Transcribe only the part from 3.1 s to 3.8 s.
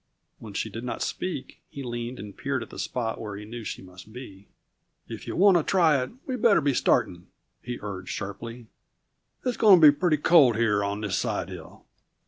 where he knew